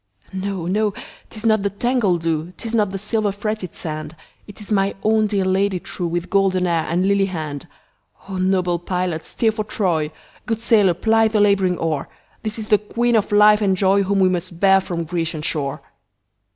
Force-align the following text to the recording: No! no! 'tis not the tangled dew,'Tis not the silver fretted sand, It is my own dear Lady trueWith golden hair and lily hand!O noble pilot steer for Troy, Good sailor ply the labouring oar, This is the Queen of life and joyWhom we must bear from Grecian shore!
No! 0.33 0.65
no! 0.65 0.95
'tis 1.29 1.45
not 1.45 1.61
the 1.61 1.69
tangled 1.69 2.23
dew,'Tis 2.23 2.73
not 2.73 2.89
the 2.89 2.97
silver 2.97 3.31
fretted 3.31 3.75
sand, 3.75 4.15
It 4.47 4.59
is 4.59 4.71
my 4.71 4.95
own 5.03 5.27
dear 5.27 5.45
Lady 5.45 5.79
trueWith 5.79 6.31
golden 6.31 6.65
hair 6.65 6.87
and 6.89 7.07
lily 7.07 7.27
hand!O 7.27 8.37
noble 8.37 8.79
pilot 8.79 9.23
steer 9.23 9.51
for 9.51 9.63
Troy, 9.63 10.11
Good 10.47 10.59
sailor 10.59 10.95
ply 10.95 11.27
the 11.27 11.39
labouring 11.39 11.77
oar, 11.77 12.09
This 12.41 12.57
is 12.57 12.69
the 12.69 12.79
Queen 12.79 13.15
of 13.15 13.31
life 13.31 13.61
and 13.61 13.77
joyWhom 13.77 14.17
we 14.17 14.29
must 14.29 14.59
bear 14.59 14.81
from 14.81 15.03
Grecian 15.03 15.43
shore! 15.43 15.83